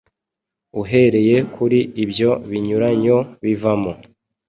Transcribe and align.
Uhereye 0.81 1.35
kuri 1.53 1.79
ibyo 2.03 2.29
binyuranyo 2.49 3.17
bivamo 3.43 3.91